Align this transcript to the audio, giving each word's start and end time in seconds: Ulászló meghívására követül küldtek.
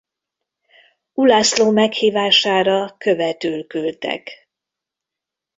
Ulászló 1.13 1.71
meghívására 1.71 2.95
követül 2.97 3.67
küldtek. 3.67 4.49